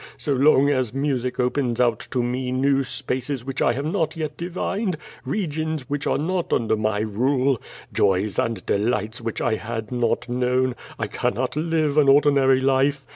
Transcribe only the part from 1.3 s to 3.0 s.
opens out to me new